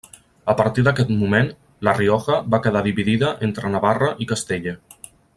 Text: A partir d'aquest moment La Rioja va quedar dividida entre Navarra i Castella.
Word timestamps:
A 0.53 0.53
partir 0.61 0.83
d'aquest 0.85 1.11
moment 1.17 1.49
La 1.87 1.93
Rioja 1.99 2.39
va 2.55 2.59
quedar 2.63 2.81
dividida 2.87 3.29
entre 3.49 3.71
Navarra 3.75 4.09
i 4.25 4.29
Castella. 4.33 4.75